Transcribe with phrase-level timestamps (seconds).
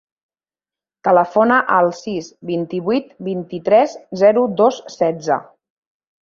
[1.07, 5.39] Telefona al sis, vint-i-vuit, vint-i-tres, zero, dos, setze.